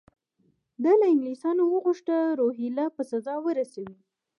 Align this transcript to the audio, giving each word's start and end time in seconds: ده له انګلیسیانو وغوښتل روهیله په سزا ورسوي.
ده 0.83 0.91
له 0.99 1.05
انګلیسیانو 1.11 1.63
وغوښتل 1.73 2.19
روهیله 2.41 2.85
په 2.95 3.01
سزا 3.11 3.35
ورسوي. 3.45 3.95